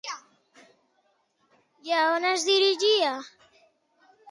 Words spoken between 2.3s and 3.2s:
es dirigia?